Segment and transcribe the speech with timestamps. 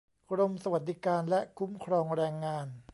[0.31, 2.67] กรมสวัสดิการและคุ้มครองแรงงาน